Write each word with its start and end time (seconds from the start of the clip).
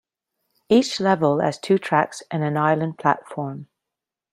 Each 0.67 0.99
level 0.99 1.41
has 1.41 1.59
two 1.59 1.77
tracks 1.77 2.23
and 2.31 2.43
an 2.43 2.57
island 2.57 2.97
platform. 2.97 3.67